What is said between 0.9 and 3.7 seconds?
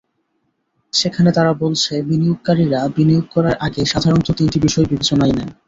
সেখানে তারা বলছে, বিনিয়োগকারীরা বিনিয়োগ করার